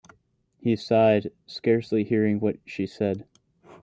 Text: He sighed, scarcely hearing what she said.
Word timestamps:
He 0.57 0.75
sighed, 0.77 1.31
scarcely 1.45 2.03
hearing 2.03 2.39
what 2.39 2.57
she 2.65 2.87
said. 2.87 3.27